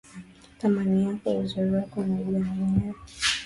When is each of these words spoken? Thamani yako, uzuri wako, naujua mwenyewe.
Thamani 0.59 0.99
yako, 1.05 1.29
uzuri 1.39 1.69
wako, 1.75 2.03
naujua 2.03 2.39
mwenyewe. 2.39 2.95